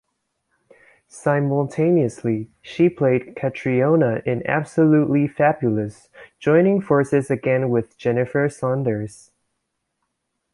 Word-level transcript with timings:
Simultaneously, 1.09 2.49
she 2.63 2.89
played 2.89 3.35
Catriona 3.35 4.23
in 4.25 4.41
"Absolutely 4.47 5.27
Fabulous", 5.27 6.09
joining 6.39 6.81
forces 6.81 7.29
again 7.29 7.69
with 7.69 7.95
Jennifer 7.99 8.49
Saunders. 8.49 9.29